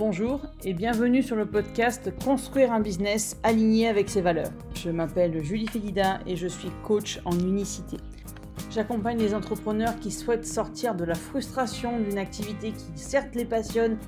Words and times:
Bonjour 0.00 0.40
et 0.64 0.72
bienvenue 0.72 1.22
sur 1.22 1.36
le 1.36 1.44
podcast 1.44 2.10
Construire 2.24 2.72
un 2.72 2.80
business 2.80 3.36
aligné 3.42 3.86
avec 3.86 4.08
ses 4.08 4.22
valeurs. 4.22 4.48
Je 4.74 4.88
m'appelle 4.88 5.44
Julie 5.44 5.66
Félida 5.66 6.20
et 6.26 6.36
je 6.36 6.46
suis 6.46 6.70
coach 6.82 7.20
en 7.26 7.38
unicité. 7.38 7.98
J'accompagne 8.70 9.18
les 9.18 9.34
entrepreneurs 9.34 10.00
qui 10.00 10.10
souhaitent 10.10 10.46
sortir 10.46 10.94
de 10.94 11.04
la 11.04 11.14
frustration 11.14 12.00
d'une 12.00 12.16
activité 12.16 12.72
qui 12.72 12.86
certes 12.94 13.34
les 13.34 13.44
passionne, 13.44 13.98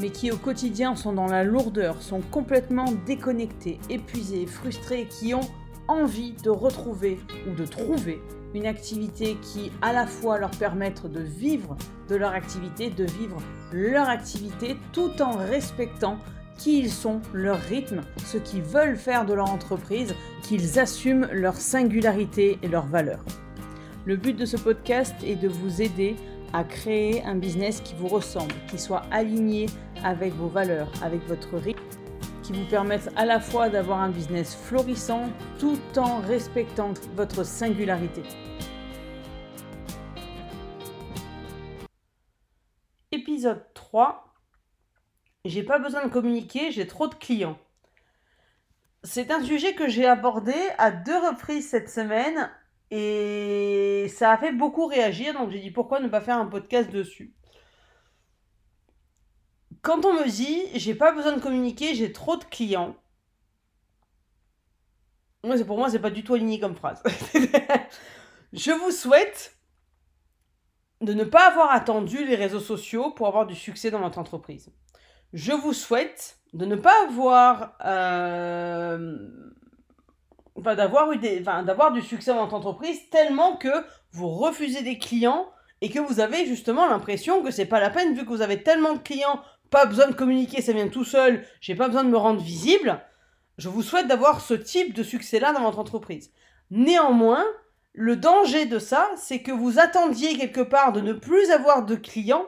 mais 0.00 0.10
qui 0.10 0.30
au 0.30 0.36
quotidien 0.36 0.94
sont 0.94 1.12
dans 1.12 1.26
la 1.26 1.42
lourdeur, 1.42 2.00
sont 2.00 2.20
complètement 2.20 2.94
déconnectés, 3.04 3.80
épuisés, 3.90 4.46
frustrés, 4.46 5.08
qui 5.08 5.34
ont 5.34 5.48
envie 5.88 6.34
de 6.44 6.50
retrouver 6.50 7.18
ou 7.48 7.56
de 7.56 7.66
trouver 7.66 8.22
une 8.54 8.66
activité 8.66 9.36
qui 9.42 9.72
à 9.82 9.92
la 9.92 10.06
fois 10.06 10.38
leur 10.38 10.50
permette 10.52 11.06
de 11.10 11.20
vivre 11.20 11.76
de 12.08 12.16
leur 12.16 12.32
activité, 12.32 12.90
de 12.90 13.04
vivre 13.04 13.42
leur 13.72 14.08
activité 14.08 14.76
tout 14.92 15.20
en 15.20 15.32
respectant 15.32 16.18
qui 16.56 16.78
ils 16.78 16.90
sont, 16.90 17.20
leur 17.32 17.58
rythme, 17.58 18.02
ce 18.24 18.38
qu'ils 18.38 18.62
veulent 18.62 18.96
faire 18.96 19.26
de 19.26 19.34
leur 19.34 19.50
entreprise, 19.50 20.14
qu'ils 20.42 20.78
assument 20.78 21.28
leur 21.32 21.56
singularité 21.56 22.58
et 22.62 22.68
leurs 22.68 22.86
valeurs. 22.86 23.24
Le 24.06 24.16
but 24.16 24.34
de 24.34 24.44
ce 24.44 24.56
podcast 24.56 25.14
est 25.24 25.34
de 25.34 25.48
vous 25.48 25.82
aider 25.82 26.14
à 26.52 26.62
créer 26.62 27.24
un 27.24 27.34
business 27.34 27.80
qui 27.80 27.94
vous 27.98 28.06
ressemble, 28.06 28.54
qui 28.68 28.78
soit 28.78 29.02
aligné 29.10 29.66
avec 30.04 30.32
vos 30.34 30.46
valeurs, 30.46 30.92
avec 31.02 31.26
votre 31.26 31.56
rythme, 31.56 31.82
qui 32.44 32.52
vous 32.52 32.66
permette 32.66 33.10
à 33.16 33.24
la 33.24 33.40
fois 33.40 33.70
d'avoir 33.70 34.02
un 34.02 34.10
business 34.10 34.54
florissant 34.54 35.30
tout 35.58 35.80
en 35.96 36.18
respectant 36.18 36.92
votre 37.16 37.42
singularité. 37.42 38.22
Épisode 43.10 43.64
3. 43.72 44.34
J'ai 45.46 45.62
pas 45.62 45.78
besoin 45.78 46.04
de 46.04 46.10
communiquer, 46.10 46.70
j'ai 46.70 46.86
trop 46.86 47.08
de 47.08 47.14
clients. 47.14 47.58
C'est 49.02 49.30
un 49.30 49.42
sujet 49.42 49.74
que 49.74 49.88
j'ai 49.88 50.06
abordé 50.06 50.54
à 50.78 50.90
deux 50.90 51.16
reprises 51.16 51.68
cette 51.68 51.88
semaine 51.88 52.50
et 52.90 54.06
ça 54.08 54.32
a 54.32 54.36
fait 54.36 54.52
beaucoup 54.52 54.86
réagir, 54.86 55.32
donc 55.32 55.50
j'ai 55.50 55.60
dit 55.60 55.70
pourquoi 55.70 56.00
ne 56.00 56.08
pas 56.08 56.20
faire 56.20 56.38
un 56.38 56.46
podcast 56.46 56.90
dessus. 56.90 57.34
Quand 59.84 60.04
on 60.06 60.14
me 60.14 60.28
dit 60.28 60.62
j'ai 60.74 60.94
pas 60.94 61.12
besoin 61.12 61.36
de 61.36 61.40
communiquer, 61.40 61.94
j'ai 61.94 62.10
trop 62.10 62.36
de 62.36 62.44
clients, 62.44 62.96
moi, 65.44 65.56
pour 65.64 65.76
moi, 65.76 65.90
c'est 65.90 65.98
pas 65.98 66.10
du 66.10 66.24
tout 66.24 66.34
aligné 66.34 66.58
comme 66.58 66.74
phrase. 66.74 67.02
je 68.54 68.70
vous 68.72 68.90
souhaite 68.90 69.58
de 71.02 71.12
ne 71.12 71.24
pas 71.24 71.48
avoir 71.48 71.70
attendu 71.70 72.24
les 72.24 72.34
réseaux 72.34 72.60
sociaux 72.60 73.10
pour 73.10 73.26
avoir 73.28 73.46
du 73.46 73.54
succès 73.54 73.90
dans 73.90 74.00
votre 74.00 74.18
entreprise. 74.18 74.72
Je 75.34 75.52
vous 75.52 75.74
souhaite 75.74 76.38
de 76.54 76.64
ne 76.64 76.76
pas 76.76 76.94
avoir 77.06 77.76
euh, 77.84 79.18
d'avoir 80.56 81.12
eu 81.12 81.18
des, 81.18 81.40
d'avoir 81.40 81.92
du 81.92 82.00
succès 82.00 82.32
dans 82.32 82.44
votre 82.44 82.54
entreprise 82.54 83.10
tellement 83.10 83.56
que 83.56 83.84
vous 84.12 84.30
refusez 84.30 84.82
des 84.82 84.98
clients 84.98 85.50
et 85.84 85.90
que 85.90 85.98
vous 85.98 86.18
avez 86.18 86.46
justement 86.46 86.88
l'impression 86.88 87.42
que 87.42 87.50
c'est 87.50 87.66
pas 87.66 87.78
la 87.78 87.90
peine 87.90 88.14
vu 88.14 88.24
que 88.24 88.30
vous 88.30 88.40
avez 88.40 88.62
tellement 88.62 88.94
de 88.94 89.00
clients, 89.00 89.42
pas 89.68 89.84
besoin 89.84 90.08
de 90.08 90.14
communiquer, 90.14 90.62
ça 90.62 90.72
vient 90.72 90.88
tout 90.88 91.04
seul, 91.04 91.44
j'ai 91.60 91.74
pas 91.74 91.88
besoin 91.88 92.04
de 92.04 92.08
me 92.08 92.16
rendre 92.16 92.40
visible. 92.40 93.02
Je 93.58 93.68
vous 93.68 93.82
souhaite 93.82 94.06
d'avoir 94.06 94.40
ce 94.40 94.54
type 94.54 94.94
de 94.94 95.02
succès-là 95.02 95.52
dans 95.52 95.60
votre 95.60 95.78
entreprise. 95.78 96.32
Néanmoins, 96.70 97.44
le 97.92 98.16
danger 98.16 98.64
de 98.64 98.78
ça, 98.78 99.10
c'est 99.16 99.42
que 99.42 99.52
vous 99.52 99.78
attendiez 99.78 100.38
quelque 100.38 100.62
part 100.62 100.92
de 100.92 101.02
ne 101.02 101.12
plus 101.12 101.50
avoir 101.50 101.84
de 101.84 101.96
clients 101.96 102.46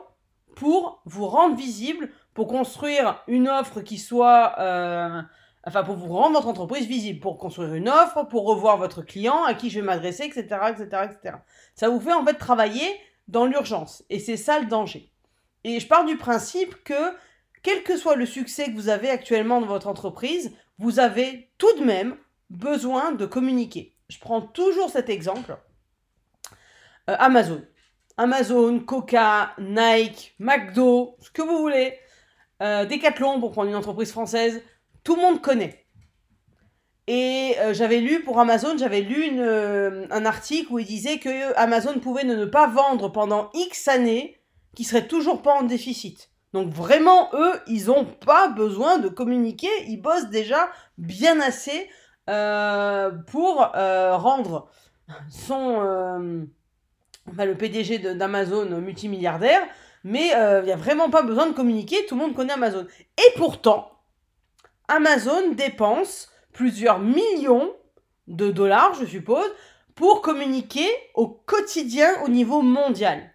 pour 0.55 1.03
vous 1.05 1.27
rendre 1.27 1.55
visible, 1.55 2.09
pour 2.33 2.47
construire 2.47 3.21
une 3.27 3.47
offre 3.47 3.81
qui 3.81 3.99
soit... 3.99 4.55
Euh, 4.57 5.21
enfin, 5.67 5.83
pour 5.83 5.95
vous 5.95 6.07
rendre 6.07 6.33
votre 6.33 6.47
entreprise 6.47 6.87
visible, 6.87 7.19
pour 7.19 7.37
construire 7.37 7.75
une 7.75 7.87
offre, 7.87 8.23
pour 8.23 8.47
revoir 8.47 8.77
votre 8.77 9.03
client, 9.03 9.43
à 9.43 9.53
qui 9.53 9.69
je 9.69 9.79
vais 9.79 9.85
m'adresser, 9.85 10.23
etc., 10.23 10.41
etc., 10.69 11.03
etc. 11.05 11.35
Ça 11.75 11.89
vous 11.89 11.99
fait 11.99 12.13
en 12.13 12.25
fait 12.25 12.33
travailler 12.33 12.87
dans 13.27 13.45
l'urgence. 13.45 14.03
Et 14.09 14.19
c'est 14.19 14.37
ça 14.37 14.59
le 14.59 14.65
danger. 14.65 15.11
Et 15.63 15.79
je 15.79 15.87
pars 15.87 16.05
du 16.05 16.17
principe 16.17 16.83
que, 16.83 17.15
quel 17.63 17.83
que 17.83 17.97
soit 17.97 18.15
le 18.15 18.25
succès 18.25 18.65
que 18.65 18.75
vous 18.75 18.89
avez 18.89 19.09
actuellement 19.09 19.61
dans 19.61 19.67
votre 19.67 19.87
entreprise, 19.87 20.53
vous 20.77 20.99
avez 20.99 21.49
tout 21.57 21.73
de 21.79 21.83
même 21.83 22.15
besoin 22.49 23.11
de 23.11 23.25
communiquer 23.25 23.97
je 24.09 24.19
prends 24.19 24.41
toujours 24.41 24.89
cet 24.89 25.09
exemple. 25.09 25.57
Euh, 27.09 27.15
Amazon. 27.19 27.63
Amazon, 28.17 28.79
Coca, 28.79 29.53
Nike, 29.59 30.35
McDo, 30.39 31.17
ce 31.21 31.29
que 31.29 31.41
vous 31.41 31.59
voulez. 31.59 31.97
Euh, 32.63 32.85
Decathlon, 32.85 33.39
pour 33.39 33.51
prendre 33.51 33.69
une 33.69 33.75
entreprise 33.75 34.11
française. 34.11 34.63
Tout 35.03 35.15
le 35.15 35.21
monde 35.21 35.41
connaît. 35.41 35.85
Et 37.07 37.55
euh, 37.59 37.73
j'avais 37.73 37.99
lu 37.99 38.21
pour 38.23 38.39
Amazon, 38.39 38.77
j'avais 38.77 39.01
lu 39.01 39.39
un 39.41 40.25
article 40.25 40.73
où 40.73 40.79
il 40.79 40.85
disait 40.85 41.19
que 41.19 41.57
Amazon 41.57 41.99
pouvait 41.99 42.25
ne, 42.25 42.45
pas 42.45 42.67
vendre 42.67 43.09
pendant 43.09 43.49
X 43.53 43.87
années, 43.87 44.37
qui 44.75 44.83
serait 44.83 45.07
toujours 45.07 45.41
pas 45.41 45.53
en 45.53 45.63
déficit. 45.63 46.29
Donc 46.53 46.69
vraiment, 46.71 47.29
eux, 47.33 47.53
ils 47.67 47.85
n'ont 47.85 48.05
pas 48.05 48.47
besoin 48.47 48.97
de 48.97 49.09
communiquer, 49.09 49.69
ils 49.87 50.01
bossent 50.01 50.29
déjà 50.29 50.69
bien 50.97 51.39
assez 51.39 51.89
euh, 52.29 53.11
pour 53.27 53.71
euh, 53.75 54.17
rendre 54.17 54.67
son 55.29 55.81
euh, 55.81 56.43
le 57.37 57.53
PDG 57.53 57.99
d'Amazon 57.99 58.81
multimilliardaire, 58.81 59.61
mais 60.03 60.27
il 60.27 60.65
n'y 60.65 60.71
a 60.71 60.77
vraiment 60.77 61.09
pas 61.09 61.21
besoin 61.21 61.47
de 61.47 61.53
communiquer, 61.53 62.05
tout 62.05 62.15
le 62.15 62.21
monde 62.21 62.35
connaît 62.35 62.53
Amazon. 62.53 62.85
Et 63.17 63.37
pourtant, 63.37 63.91
Amazon 64.87 65.51
dépense 65.53 66.29
plusieurs 66.57 66.97
millions 66.97 67.71
de 68.25 68.49
dollars, 68.49 68.95
je 68.95 69.05
suppose, 69.05 69.47
pour 69.93 70.23
communiquer 70.23 70.89
au 71.13 71.27
quotidien 71.27 72.09
au 72.23 72.29
niveau 72.29 72.63
mondial. 72.63 73.31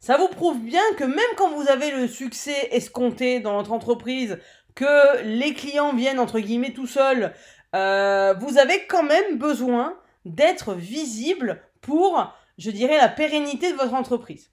Ça 0.00 0.16
vous 0.16 0.26
prouve 0.26 0.60
bien 0.60 0.82
que 0.98 1.04
même 1.04 1.36
quand 1.36 1.50
vous 1.50 1.68
avez 1.68 1.92
le 1.92 2.08
succès 2.08 2.68
escompté 2.72 3.38
dans 3.38 3.56
votre 3.56 3.70
entreprise, 3.70 4.38
que 4.74 5.22
les 5.22 5.54
clients 5.54 5.94
viennent 5.94 6.18
entre 6.18 6.40
guillemets 6.40 6.72
tout 6.72 6.88
seuls, 6.88 7.32
euh, 7.76 8.34
vous 8.40 8.58
avez 8.58 8.86
quand 8.86 9.04
même 9.04 9.38
besoin 9.38 9.96
d'être 10.24 10.74
visible 10.74 11.62
pour, 11.80 12.34
je 12.58 12.72
dirais, 12.72 12.98
la 12.98 13.08
pérennité 13.08 13.70
de 13.70 13.76
votre 13.76 13.94
entreprise. 13.94 14.50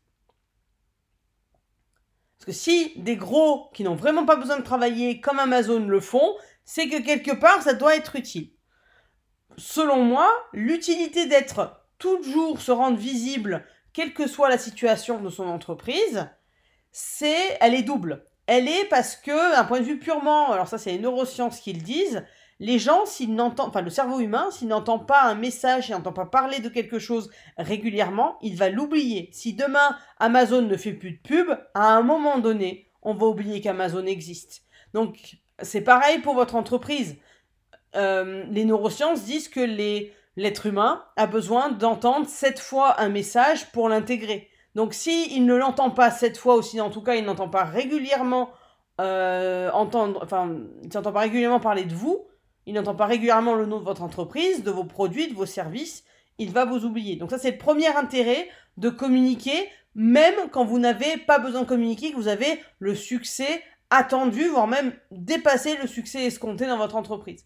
Parce 2.37 2.45
que 2.45 2.51
si 2.51 2.91
des 2.97 3.15
gros 3.15 3.71
qui 3.73 3.83
n'ont 3.83 3.95
vraiment 3.95 4.25
pas 4.25 4.35
besoin 4.35 4.57
de 4.57 4.63
travailler 4.63 5.21
comme 5.21 5.39
Amazon 5.39 5.87
le 5.87 5.99
font, 5.99 6.35
c'est 6.65 6.87
que 6.87 7.01
quelque 7.01 7.31
part, 7.31 7.61
ça 7.61 7.73
doit 7.73 7.95
être 7.95 8.15
utile. 8.15 8.51
Selon 9.57 10.03
moi, 10.03 10.29
l'utilité 10.53 11.25
d'être 11.27 11.85
toujours 11.99 12.61
se 12.61 12.71
rendre 12.71 12.97
visible, 12.97 13.65
quelle 13.93 14.13
que 14.13 14.27
soit 14.27 14.49
la 14.49 14.57
situation 14.57 15.19
de 15.19 15.29
son 15.29 15.47
entreprise, 15.47 16.29
c'est, 16.91 17.57
elle 17.61 17.75
est 17.75 17.83
double. 17.83 18.25
Elle 18.47 18.67
est 18.67 18.85
parce 18.89 19.15
que, 19.15 19.55
d'un 19.55 19.63
point 19.63 19.79
de 19.79 19.85
vue 19.85 19.99
purement, 19.99 20.51
alors 20.51 20.67
ça 20.67 20.77
c'est 20.77 20.91
les 20.91 20.99
neurosciences 20.99 21.59
qui 21.59 21.73
le 21.73 21.81
disent, 21.81 22.23
les 22.59 22.79
gens, 22.79 23.05
s'ils 23.05 23.33
n'entendent, 23.33 23.69
enfin 23.69 23.81
le 23.81 23.89
cerveau 23.89 24.19
humain, 24.19 24.49
s'il 24.51 24.67
n'entend 24.67 24.99
pas 24.99 25.23
un 25.23 25.35
message, 25.35 25.85
s'il 25.85 25.95
n'entend 25.95 26.13
pas 26.13 26.25
parler 26.25 26.59
de 26.59 26.69
quelque 26.69 26.99
chose 26.99 27.29
régulièrement, 27.57 28.37
il 28.41 28.55
va 28.55 28.69
l'oublier. 28.69 29.29
Si 29.31 29.53
demain 29.53 29.97
Amazon 30.19 30.61
ne 30.61 30.77
fait 30.77 30.93
plus 30.93 31.11
de 31.11 31.17
pub, 31.17 31.49
à 31.73 31.95
un 31.95 32.01
moment 32.03 32.39
donné, 32.39 32.89
on 33.01 33.13
va 33.13 33.27
oublier 33.27 33.59
qu'Amazon 33.61 34.05
existe. 34.05 34.63
Donc 34.93 35.37
c'est 35.61 35.81
pareil 35.81 36.19
pour 36.19 36.33
votre 36.35 36.55
entreprise. 36.55 37.17
Euh, 37.95 38.43
les 38.49 38.65
neurosciences 38.65 39.23
disent 39.23 39.49
que 39.49 39.59
l'être 40.35 40.65
humain 40.65 41.03
a 41.15 41.27
besoin 41.27 41.69
d'entendre 41.69 42.27
sept 42.27 42.59
fois 42.59 42.99
un 42.99 43.09
message 43.09 43.71
pour 43.71 43.89
l'intégrer. 43.89 44.49
Donc 44.75 44.93
s'il 44.93 45.31
il 45.31 45.45
ne 45.45 45.55
l'entend 45.55 45.91
pas 45.91 46.09
sept 46.09 46.37
fois, 46.37 46.57
ou 46.57 46.61
si 46.61 46.81
en 46.81 46.89
tout 46.89 47.01
cas 47.01 47.15
il 47.15 47.25
n'entend 47.25 47.49
pas 47.49 47.63
régulièrement 47.63 48.49
euh, 49.01 49.69
entendre, 49.71 50.25
il 50.83 50.89
n'entend 50.93 51.11
pas 51.11 51.19
régulièrement 51.21 51.59
parler 51.59 51.85
de 51.85 51.93
vous, 51.93 52.27
il 52.65 52.73
n'entend 52.73 52.95
pas 52.95 53.05
régulièrement 53.05 53.55
le 53.55 53.65
nom 53.65 53.79
de 53.79 53.85
votre 53.85 54.01
entreprise, 54.01 54.63
de 54.63 54.71
vos 54.71 54.85
produits, 54.85 55.27
de 55.27 55.35
vos 55.35 55.45
services, 55.45 56.03
il 56.37 56.51
va 56.51 56.65
vous 56.65 56.85
oublier. 56.85 57.15
Donc 57.15 57.29
ça, 57.29 57.37
c'est 57.37 57.51
le 57.51 57.57
premier 57.57 57.95
intérêt 57.95 58.47
de 58.77 58.89
communiquer, 58.89 59.69
même 59.95 60.33
quand 60.51 60.65
vous 60.65 60.79
n'avez 60.79 61.17
pas 61.17 61.37
besoin 61.37 61.61
de 61.61 61.67
communiquer, 61.67 62.11
que 62.11 62.15
vous 62.15 62.27
avez 62.27 62.59
le 62.79 62.95
succès 62.95 63.61
attendu, 63.95 64.47
voire 64.47 64.67
même 64.67 64.93
dépassé 65.11 65.77
le 65.81 65.87
succès 65.87 66.25
escompté 66.25 66.65
dans 66.65 66.77
votre 66.77 66.95
entreprise. 66.95 67.45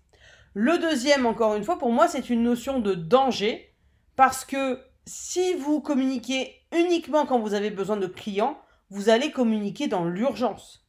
Le 0.54 0.78
deuxième, 0.78 1.26
encore 1.26 1.56
une 1.56 1.64
fois, 1.64 1.78
pour 1.78 1.92
moi, 1.92 2.08
c'est 2.08 2.30
une 2.30 2.44
notion 2.44 2.80
de 2.80 2.94
danger, 2.94 3.74
parce 4.16 4.46
que 4.46 4.80
si 5.06 5.54
vous 5.54 5.82
communiquez 5.82 6.54
uniquement 6.76 7.26
quand 7.26 7.40
vous 7.40 7.54
avez 7.54 7.70
besoin 7.70 7.98
de 7.98 8.08
clients, 8.08 8.58
vous 8.90 9.10
allez 9.10 9.32
communiquer 9.32 9.88
dans 9.88 10.06
l'urgence 10.06 10.88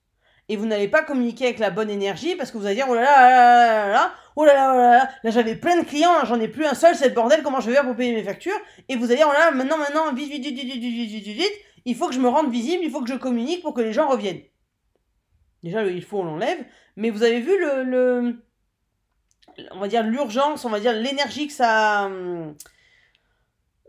et 0.49 0.57
vous 0.57 0.67
n'allez 0.67 0.89
pas 0.89 1.03
communiquer 1.03 1.45
avec 1.45 1.59
la 1.59 1.71
bonne 1.71 1.91
énergie 1.91 2.35
parce 2.35 2.51
que 2.51 2.59
vous 2.59 2.67
allez 2.67 2.75
dire 2.75 2.87
oh 2.89 2.95
là 2.95 3.03
là 3.03 3.31
là 3.31 3.89
là 3.93 4.13
oh 4.37 4.45
là 4.45 4.55
là 4.55 4.73
oh 4.73 4.77
là 4.77 4.91
là 4.91 5.11
là 5.23 5.31
j'avais 5.31 5.57
plein 5.57 5.81
de 5.81 5.85
clients 5.85 6.25
j'en 6.25 6.41
ai 6.41 6.49
plus 6.49 6.65
un 6.65 6.75
seul 6.75 6.95
c'est 6.95 7.09
le 7.09 7.15
bordel 7.15 7.43
comment 7.43 7.61
je 7.61 7.69
vais 7.69 7.75
faire 7.75 7.85
pour 7.85 7.97
payer 7.97 8.15
mes 8.15 8.23
factures 8.23 8.59
et 8.89 8.97
vous 8.97 9.07
allez 9.07 9.17
dire 9.17 9.29
oh 9.29 9.33
là 9.33 9.51
maintenant 9.51 9.77
maintenant 9.77 10.13
vite 10.13 10.31
vite 10.31 10.45
vite 10.45 10.59
vite 10.59 10.81
vite 10.81 11.11
vite 11.11 11.37
vite 11.37 11.53
il 11.85 11.95
faut 11.95 12.09
que 12.09 12.15
je 12.15 12.21
me 12.21 12.29
rende 12.29 12.51
visible 12.51 12.83
il 12.83 12.91
faut 12.91 13.03
que 13.03 13.09
je 13.09 13.15
communique 13.15 13.63
pour 13.63 13.75
que 13.75 13.81
les 13.81 13.93
gens 13.93 14.09
reviennent 14.09 14.41
Déjà, 15.63 15.83
le 15.83 15.93
il 15.93 16.03
faut, 16.03 16.21
on 16.21 16.25
l'enlève. 16.25 16.65
Mais 16.97 17.11
vous 17.11 17.23
avez 17.23 17.41
vu 17.41 17.59
le, 17.59 18.37
on 19.73 19.79
va 19.79 19.89
dire 19.89 20.03
l'urgence, 20.03 20.65
on 20.65 20.71
va 20.71 20.81
dire 20.81 20.93
l'énergie 20.93 21.47
que 21.49 21.53
ça, 21.53 22.11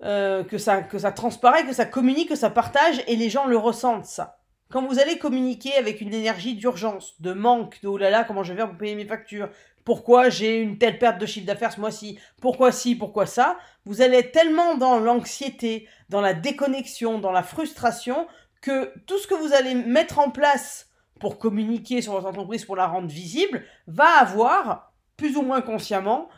euh, 0.04 0.44
que 0.44 0.57
ça, 0.57 0.81
que 0.81 0.98
ça 0.98 1.12
transparaît, 1.12 1.66
que 1.66 1.74
ça 1.74 1.86
communique, 1.86 2.30
que 2.30 2.36
ça 2.36 2.50
partage, 2.50 3.04
et 3.07 3.16
les 3.16 3.30
gens 3.30 3.45
le 3.45 3.57
ressentent 3.57 4.06
ça. 4.06 4.39
Quand 4.69 4.86
vous 4.86 5.00
allez 5.00 5.18
communiquer 5.18 5.74
avec 5.75 6.00
une 6.01 6.13
énergie 6.13 6.56
d'urgence, 6.56 7.19
de 7.21 7.33
manque, 7.33 7.81
de 7.81 7.88
oh 7.88 7.98
là 7.98 8.12
là, 8.12 8.24
comment 8.24 8.44
je 8.44 8.54
vais 8.54 8.60
faire 8.60 8.69
pour 8.69 8.77
payer 8.77 8.95
mes 8.95 9.06
factures, 9.06 9.50
pourquoi 9.83 10.30
j'ai 10.30 10.57
une 10.57 10.77
telle 10.77 11.00
perte 11.00 11.19
de 11.19 11.25
chiffre 11.25 11.48
d'affaires 11.48 11.72
ce 11.72 11.80
mois-ci, 11.80 12.19
pourquoi 12.39 12.72
ci, 12.72 12.95
pourquoi 12.95 13.25
ça, 13.25 13.57
vous 13.86 14.01
allez 14.01 14.18
être 14.18 14.31
tellement 14.31 14.75
dans 14.75 15.00
l'anxiété, 15.00 15.88
dans 16.10 16.22
la 16.22 16.36
déconnexion, 16.36 17.18
dans 17.18 17.31
la 17.31 17.42
frustration, 17.42 18.27
que 18.62 18.94
tout 19.07 19.18
ce 19.18 19.25
que 19.25 19.33
vous 19.33 19.54
allez 19.54 19.74
mettre 19.74 20.19
en 20.19 20.30
place 20.30 20.88
pour 21.19 21.38
communiquer 21.38 22.01
sur 22.01 22.13
votre 22.13 22.27
entreprise, 22.27 22.66
pour 22.66 22.75
la 22.75 22.88
rendre 22.88 23.07
visible, 23.07 23.63
va 23.88 24.19
avoir, 24.19 24.94
plus 25.18 25.38
ou 25.38 25.42
moins 25.42 25.62
consciemment, 25.62 26.30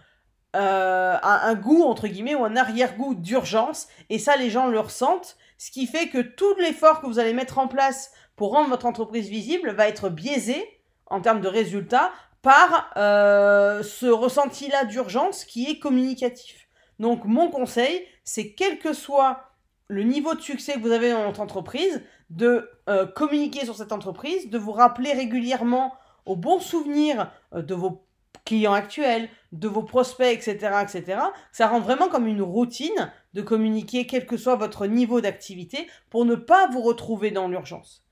euh, 0.55 1.17
un, 1.21 1.55
goût, 1.55 1.83
entre 1.83 2.07
guillemets, 2.07 2.35
ou 2.35 2.43
un 2.43 2.55
arrière-goût 2.55 3.15
d'urgence, 3.15 3.87
et 4.09 4.19
ça, 4.19 4.35
les 4.35 4.49
gens 4.49 4.67
le 4.67 4.79
ressentent, 4.79 5.37
ce 5.57 5.71
qui 5.71 5.87
fait 5.87 6.09
que 6.09 6.21
tout 6.21 6.53
l'effort 6.59 7.01
que 7.01 7.05
vous 7.05 7.19
allez 7.19 7.33
mettre 7.33 7.59
en 7.59 7.67
place 7.67 8.11
pour 8.35 8.51
rendre 8.51 8.69
votre 8.69 8.85
entreprise 8.85 9.29
visible 9.29 9.71
va 9.71 9.87
être 9.87 10.09
biaisé 10.09 10.65
en 11.05 11.21
termes 11.21 11.41
de 11.41 11.47
résultats 11.47 12.11
par 12.41 12.91
euh, 12.97 13.83
ce 13.83 14.07
ressenti-là 14.07 14.85
d'urgence 14.85 15.45
qui 15.45 15.69
est 15.69 15.79
communicatif. 15.79 16.67
Donc 16.99 17.25
mon 17.25 17.49
conseil, 17.49 18.05
c'est 18.23 18.53
quel 18.53 18.79
que 18.79 18.93
soit 18.93 19.43
le 19.87 20.03
niveau 20.03 20.33
de 20.33 20.41
succès 20.41 20.73
que 20.73 20.79
vous 20.79 20.91
avez 20.91 21.11
dans 21.11 21.25
votre 21.25 21.41
entreprise, 21.41 22.01
de 22.31 22.69
euh, 22.87 23.05
communiquer 23.05 23.65
sur 23.65 23.75
cette 23.75 23.91
entreprise, 23.91 24.49
de 24.49 24.57
vous 24.57 24.71
rappeler 24.71 25.11
régulièrement 25.11 25.93
aux 26.25 26.37
bons 26.37 26.61
souvenirs 26.61 27.29
euh, 27.53 27.61
de 27.61 27.75
vos 27.75 28.05
clients 28.45 28.73
actuels, 28.73 29.29
de 29.51 29.67
vos 29.67 29.83
prospects, 29.83 30.31
etc., 30.31 30.55
etc. 30.81 31.19
Ça 31.51 31.67
rend 31.67 31.81
vraiment 31.81 32.07
comme 32.07 32.27
une 32.27 32.41
routine 32.41 33.11
de 33.33 33.41
communiquer 33.41 34.07
quel 34.07 34.25
que 34.25 34.37
soit 34.37 34.55
votre 34.55 34.87
niveau 34.87 35.19
d'activité 35.19 35.87
pour 36.09 36.23
ne 36.23 36.35
pas 36.35 36.67
vous 36.69 36.81
retrouver 36.81 37.31
dans 37.31 37.49
l'urgence. 37.49 38.05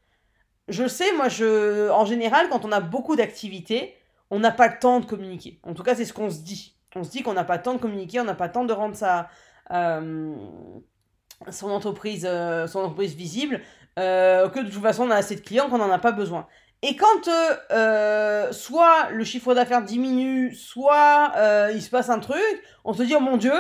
Je 0.68 0.88
sais, 0.88 1.14
moi, 1.14 1.30
je, 1.30 1.90
en 1.90 2.06
général, 2.06 2.50
quand 2.50 2.66
on 2.66 2.72
a 2.74 2.82
beaucoup 2.82 3.16
d'activités, 3.16 3.96
on 4.30 4.40
n'a 4.40 4.52
pas 4.52 4.68
le 4.68 4.78
temps 4.80 5.00
de 5.00 5.06
communiquer. 5.06 5.60
En 5.64 5.74
tout 5.74 5.82
cas, 5.82 5.96
c'est 5.96 6.06
ce 6.06 6.14
qu'on 6.14 6.30
se 6.30 6.42
dit. 6.42 6.76
On 6.96 7.04
se 7.04 7.10
dit 7.10 7.24
qu'on 7.24 7.34
n'a 7.34 7.46
pas 7.46 7.56
le 7.56 7.64
temps 7.64 7.74
de 7.74 7.80
communiquer, 7.80 8.20
on 8.20 8.26
n'a 8.26 8.36
pas 8.36 8.48
le 8.48 8.52
temps 8.52 8.66
de 8.66 8.74
rendre 8.74 8.96
sa, 8.96 9.30
euh, 9.72 10.36
son, 11.50 11.70
entreprise, 11.70 12.28
son 12.68 12.80
entreprise 12.80 13.16
visible, 13.16 13.62
euh, 14.00 14.50
que 14.50 14.60
de 14.60 14.70
toute 14.70 14.82
façon, 14.82 15.04
on 15.04 15.12
a 15.12 15.16
assez 15.16 15.36
de 15.36 15.42
clients 15.42 15.70
qu'on 15.70 15.78
n'en 15.78 15.92
a 15.92 16.00
pas 16.00 16.12
besoin. 16.12 16.48
Et 16.82 16.96
quand 16.96 17.30
soit 18.52 19.10
le 19.12 19.24
chiffre 19.26 19.54
d'affaires 19.54 19.84
diminue, 19.84 20.56
soit 20.56 21.34
il 21.74 21.82
se 21.82 21.90
passe 21.90 22.10
un 22.10 22.20
truc, 22.20 22.64
on 22.86 22.94
se 22.94 23.04
dit, 23.04 23.14
oh 23.16 23.20
mon 23.20 23.36
Dieu, 23.36 23.54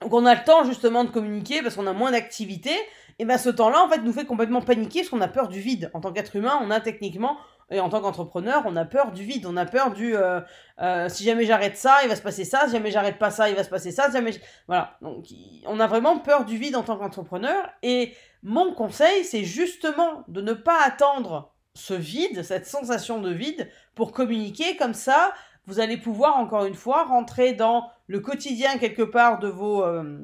qu'on 0.00 0.26
a 0.26 0.34
le 0.34 0.44
temps 0.44 0.64
justement 0.64 1.04
de 1.04 1.10
communiquer 1.10 1.62
parce 1.62 1.76
qu'on 1.76 1.86
a 1.86 1.94
moins 1.94 2.10
d'activité, 2.10 2.72
et 3.18 3.24
bien 3.24 3.38
ce 3.38 3.48
temps-là, 3.48 3.82
en 3.82 3.88
fait, 3.88 4.02
nous 4.02 4.12
fait 4.12 4.24
complètement 4.24 4.60
paniquer 4.60 5.00
parce 5.00 5.08
qu'on 5.08 5.20
a 5.20 5.28
peur 5.28 5.48
du 5.48 5.60
vide. 5.60 5.90
En 5.94 6.00
tant 6.00 6.12
qu'être 6.12 6.36
humain, 6.36 6.58
on 6.62 6.70
a 6.70 6.80
techniquement 6.80 7.38
et 7.72 7.80
en 7.80 7.88
tant 7.88 8.00
qu'entrepreneur, 8.00 8.62
on 8.66 8.76
a 8.76 8.84
peur 8.84 9.12
du 9.12 9.24
vide, 9.24 9.46
on 9.46 9.56
a 9.56 9.64
peur 9.64 9.92
du 9.92 10.14
euh, 10.14 10.40
euh, 10.80 11.08
si 11.08 11.24
jamais 11.24 11.46
j'arrête 11.46 11.76
ça, 11.76 12.00
il 12.02 12.08
va 12.08 12.16
se 12.16 12.22
passer 12.22 12.44
ça, 12.44 12.66
si 12.66 12.72
jamais 12.72 12.90
j'arrête 12.90 13.18
pas 13.18 13.30
ça, 13.30 13.48
il 13.48 13.56
va 13.56 13.64
se 13.64 13.70
passer 13.70 13.90
ça, 13.90 14.06
si 14.06 14.12
jamais 14.12 14.32
voilà. 14.66 14.96
Donc 15.00 15.24
on 15.66 15.80
a 15.80 15.86
vraiment 15.86 16.18
peur 16.18 16.44
du 16.44 16.58
vide 16.58 16.76
en 16.76 16.82
tant 16.82 16.98
qu'entrepreneur 16.98 17.70
et 17.82 18.14
mon 18.42 18.74
conseil, 18.74 19.24
c'est 19.24 19.44
justement 19.44 20.24
de 20.28 20.40
ne 20.40 20.52
pas 20.52 20.80
attendre 20.84 21.52
ce 21.74 21.94
vide, 21.94 22.42
cette 22.42 22.66
sensation 22.66 23.20
de 23.20 23.30
vide 23.30 23.70
pour 23.94 24.12
communiquer 24.12 24.76
comme 24.76 24.94
ça, 24.94 25.32
vous 25.66 25.80
allez 25.80 25.96
pouvoir 25.96 26.36
encore 26.36 26.64
une 26.64 26.74
fois 26.74 27.04
rentrer 27.04 27.52
dans 27.52 27.88
le 28.08 28.20
quotidien 28.20 28.78
quelque 28.78 29.02
part 29.02 29.38
de 29.38 29.48
vos 29.48 29.84
euh, 29.84 30.18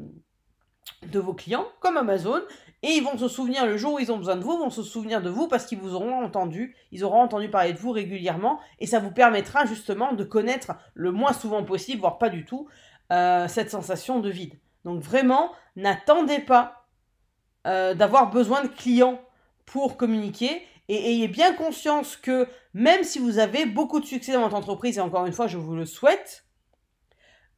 clients 1.36 1.66
comme 1.80 1.96
Amazon 1.96 2.42
et 2.82 2.90
ils 2.90 3.02
vont 3.02 3.18
se 3.18 3.26
souvenir, 3.28 3.66
le 3.66 3.76
jour 3.76 3.94
où 3.94 3.98
ils 3.98 4.12
ont 4.12 4.18
besoin 4.18 4.36
de 4.36 4.42
vous, 4.42 4.56
vont 4.56 4.70
se 4.70 4.82
souvenir 4.82 5.20
de 5.20 5.28
vous 5.28 5.48
parce 5.48 5.66
qu'ils 5.66 5.78
vous 5.78 5.94
auront 5.94 6.22
entendu, 6.22 6.76
ils 6.92 7.04
auront 7.04 7.20
entendu 7.22 7.48
parler 7.48 7.72
de 7.72 7.78
vous 7.78 7.90
régulièrement, 7.90 8.60
et 8.78 8.86
ça 8.86 9.00
vous 9.00 9.10
permettra 9.10 9.66
justement 9.66 10.12
de 10.12 10.22
connaître 10.22 10.76
le 10.94 11.10
moins 11.10 11.32
souvent 11.32 11.64
possible, 11.64 12.00
voire 12.00 12.18
pas 12.18 12.28
du 12.28 12.44
tout, 12.44 12.68
euh, 13.12 13.48
cette 13.48 13.70
sensation 13.70 14.20
de 14.20 14.30
vide. 14.30 14.60
Donc 14.84 15.00
vraiment, 15.00 15.50
n'attendez 15.74 16.38
pas 16.38 16.77
euh, 17.66 17.94
d'avoir 17.94 18.30
besoin 18.30 18.62
de 18.62 18.68
clients 18.68 19.20
pour 19.66 19.96
communiquer, 19.96 20.62
et 20.88 21.10
ayez 21.10 21.28
bien 21.28 21.52
conscience 21.52 22.16
que 22.16 22.46
même 22.72 23.04
si 23.04 23.18
vous 23.18 23.38
avez 23.38 23.66
beaucoup 23.66 24.00
de 24.00 24.06
succès 24.06 24.32
dans 24.32 24.40
votre 24.40 24.54
entreprise, 24.54 24.96
et 24.96 25.00
encore 25.00 25.26
une 25.26 25.32
fois, 25.32 25.46
je 25.46 25.58
vous 25.58 25.74
le 25.74 25.84
souhaite, 25.84 26.44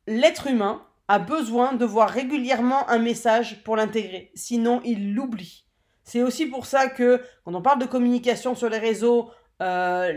l'être 0.06 0.48
humain, 0.48 0.84
a 1.06 1.18
besoin 1.18 1.72
de 1.72 1.84
voir 1.84 2.08
régulièrement 2.08 2.88
un 2.88 2.98
message 2.98 3.64
pour 3.64 3.76
l'intégrer, 3.76 4.30
sinon 4.34 4.80
il 4.84 5.12
l'oublie. 5.12 5.66
C'est 6.04 6.22
aussi 6.22 6.46
pour 6.46 6.66
ça 6.66 6.88
que 6.88 7.20
quand 7.44 7.54
on 7.54 7.62
parle 7.62 7.80
de 7.80 7.86
communication 7.86 8.54
sur 8.54 8.68
les 8.68 8.78
réseaux, 8.78 9.30
euh, 9.60 10.12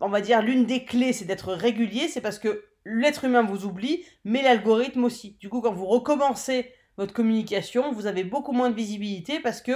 on 0.00 0.08
va 0.08 0.20
dire 0.20 0.42
l'une 0.42 0.64
des 0.64 0.84
clés 0.84 1.12
c'est 1.12 1.24
d'être 1.24 1.52
régulier, 1.52 2.08
c'est 2.08 2.20
parce 2.20 2.40
que 2.40 2.64
l'être 2.84 3.24
humain 3.24 3.42
vous 3.42 3.64
oublie, 3.64 4.04
mais 4.24 4.42
l'algorithme 4.42 5.04
aussi. 5.04 5.36
Du 5.40 5.48
coup, 5.48 5.60
quand 5.60 5.72
vous 5.72 5.86
recommencez 5.86 6.72
votre 6.98 7.14
communication, 7.14 7.92
vous 7.92 8.06
avez 8.06 8.24
beaucoup 8.24 8.52
moins 8.52 8.68
de 8.68 8.74
visibilité 8.74 9.40
parce 9.40 9.62
que 9.62 9.72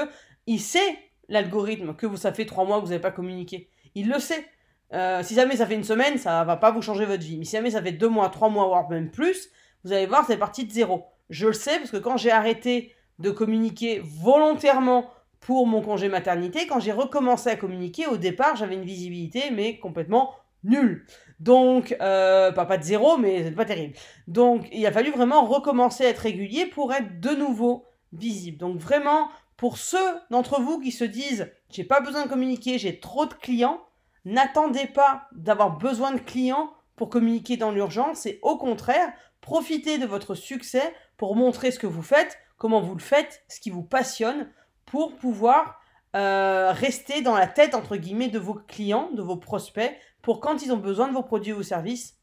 il 0.47 0.61
sait 0.61 0.99
l'algorithme 1.29 1.95
que 1.95 2.05
vous 2.05 2.17
ça 2.17 2.33
fait 2.33 2.45
trois 2.45 2.65
mois 2.65 2.79
que 2.79 2.83
vous 2.85 2.91
n'avez 2.91 3.01
pas 3.01 3.13
communiqué. 3.13 3.71
Il 3.95 4.09
le 4.09 4.19
sait. 4.19 4.45
Euh, 4.93 5.23
si 5.23 5.35
jamais 5.35 5.57
ça 5.57 5.67
fait 5.67 5.77
une 5.77 5.85
semaine, 5.85 6.19
ça 6.19 6.45
va 6.45 6.57
pas 6.57 6.71
vous 6.71 6.83
changer 6.83 7.07
votre 7.07 7.23
vie. 7.23 7.39
Mais 7.39 7.45
si 7.45 7.53
jamais 7.53 7.71
ça 7.71 7.83
fait 7.83 7.93
deux 7.93 8.09
mois, 8.09 8.29
trois 8.29 8.51
mois, 8.51 8.67
voire 8.67 8.91
même 8.91 9.11
plus, 9.11 9.49
vous 9.85 9.93
allez 9.93 10.07
voir, 10.07 10.27
c'est 10.27 10.37
parti 10.37 10.67
de 10.67 10.73
zéro. 10.73 11.07
Je 11.31 11.47
le 11.47 11.53
sais 11.55 11.79
parce 11.79 11.91
que 11.91 11.97
quand 11.97 12.17
j'ai 12.17 12.31
arrêté 12.31 12.93
de 13.19 13.31
communiquer 13.31 14.03
volontairement 14.05 15.09
pour 15.41 15.67
mon 15.67 15.81
congé 15.81 16.09
maternité, 16.09 16.67
quand 16.67 16.81
j'ai 16.81 16.93
recommencé 16.93 17.51
à 17.51 17.57
communiquer, 17.57 18.07
au 18.07 18.17
départ, 18.17 18.57
j'avais 18.57 18.75
une 18.75 18.85
visibilité, 18.85 19.51
mais 19.51 19.79
complètement 19.79 20.35
nulle. 20.65 21.07
Donc, 21.43 21.97
euh, 22.00 22.53
pas, 22.53 22.67
pas 22.67 22.79
de 22.79 22.85
zéro, 22.85 23.17
mais 23.17 23.44
c'est 23.44 23.53
pas 23.53 23.65
terrible. 23.65 23.94
Donc, 24.29 24.69
il 24.73 24.87
a 24.87 24.93
fallu 24.93 25.11
vraiment 25.11 25.44
recommencer 25.44 26.05
à 26.05 26.09
être 26.09 26.21
régulier 26.21 26.67
pour 26.67 26.93
être 26.93 27.21
de 27.21 27.31
nouveau 27.31 27.87
visible. 28.12 28.59
Donc, 28.59 28.77
vraiment, 28.79 29.29
pour 29.56 29.79
ceux 29.79 30.21
d'entre 30.31 30.61
vous 30.61 30.81
qui 30.81 30.93
se 30.93 31.05
disent, 31.05 31.50
j'ai 31.71 31.85
pas 31.85 32.00
besoin 32.00 32.25
de 32.25 32.29
communiquer, 32.29 32.79
j'ai 32.79 33.00
trop 33.00 33.27
de 33.27 33.35
clients, 33.35 33.81
n'attendez 34.25 34.87
pas 34.87 35.29
d'avoir 35.32 35.77
besoin 35.77 36.13
de 36.13 36.20
clients 36.20 36.70
pour 36.96 37.08
communiquer 37.08 37.56
dans 37.56 37.70
l'urgence 37.72 38.27
et 38.27 38.39
au 38.43 38.56
contraire, 38.56 39.13
Profitez 39.43 39.99
de 39.99 40.06
votre 40.06 40.37
succès 40.37 40.94
pour 41.17 41.34
montrer 41.34 41.72
ce 41.72 41.81
que 41.81 41.89
vous 41.89 42.03
faites, 42.03 42.39
comment 42.58 42.81
vous 42.81 42.94
le 42.94 43.01
faites, 43.01 43.43
ce 43.49 43.61
qui 43.61 43.70
vous 43.70 43.82
passionne, 43.82 44.49
pour 44.87 45.17
pouvoir 45.17 45.81
euh, 46.15 46.73
rester 46.73 47.23
dans 47.23 47.35
la 47.35 47.47
tête, 47.47 47.75
entre 47.75 47.97
guillemets, 47.97 48.29
de 48.29 48.39
vos 48.39 48.55
clients, 48.55 49.11
de 49.13 49.23
vos 49.23 49.37
prospects, 49.37 49.97
pour 50.21 50.41
quand 50.41 50.63
ils 50.63 50.73
ont 50.73 50.79
besoin 50.79 51.09
de 51.09 51.13
vos 51.13 51.23
produits 51.23 51.53
ou 51.53 51.63
services, 51.63 52.19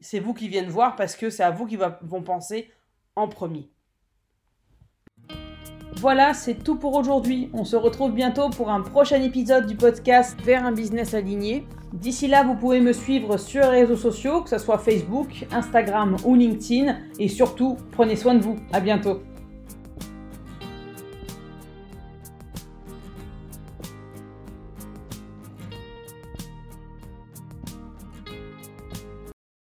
c'est 0.00 0.20
vous 0.20 0.34
qui 0.34 0.48
viennent 0.48 0.68
voir 0.68 0.94
parce 0.96 1.16
que 1.16 1.30
c'est 1.30 1.42
à 1.42 1.50
vous 1.50 1.66
qu'ils 1.66 1.80
vont 2.02 2.22
penser 2.22 2.70
en 3.16 3.28
premier. 3.28 3.70
Voilà, 5.96 6.32
c'est 6.32 6.54
tout 6.54 6.76
pour 6.76 6.94
aujourd'hui. 6.94 7.50
On 7.52 7.64
se 7.64 7.74
retrouve 7.74 8.12
bientôt 8.12 8.50
pour 8.50 8.70
un 8.70 8.82
prochain 8.82 9.20
épisode 9.20 9.66
du 9.66 9.74
podcast 9.74 10.40
Vers 10.44 10.64
un 10.64 10.70
business 10.70 11.12
aligné. 11.12 11.66
D'ici 11.92 12.28
là, 12.28 12.44
vous 12.44 12.54
pouvez 12.54 12.80
me 12.80 12.92
suivre 12.92 13.36
sur 13.36 13.62
les 13.62 13.80
réseaux 13.80 13.96
sociaux, 13.96 14.42
que 14.42 14.50
ce 14.50 14.58
soit 14.58 14.78
Facebook, 14.78 15.46
Instagram 15.50 16.16
ou 16.24 16.36
LinkedIn. 16.36 16.96
Et 17.18 17.26
surtout, 17.26 17.78
prenez 17.90 18.14
soin 18.14 18.34
de 18.34 18.42
vous. 18.44 18.56
À 18.72 18.78
bientôt. 18.78 19.22